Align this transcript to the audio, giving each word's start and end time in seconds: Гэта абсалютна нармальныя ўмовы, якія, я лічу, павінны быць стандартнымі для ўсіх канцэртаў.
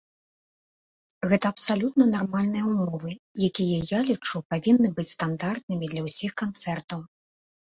Гэта 1.33 1.45
абсалютна 1.53 2.07
нармальныя 2.15 2.63
ўмовы, 2.71 3.11
якія, 3.49 3.77
я 3.91 3.99
лічу, 4.09 4.37
павінны 4.55 4.87
быць 4.97 5.09
стандартнымі 5.15 5.85
для 5.93 6.01
ўсіх 6.07 6.31
канцэртаў. 6.45 6.99